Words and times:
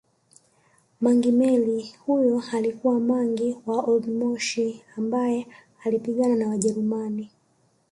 Mangi 1.01 1.31
Meli 1.31 1.95
huyu 2.05 2.43
alikuwa 2.51 2.99
mangi 2.99 3.57
wa 3.65 3.79
oldmoshi 3.83 4.81
ambaye 4.97 5.47
alipigana 5.85 6.35
na 6.35 6.49
wajerumani 6.49 7.29